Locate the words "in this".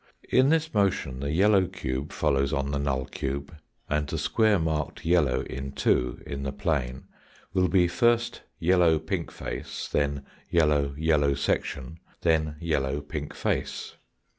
0.29-0.73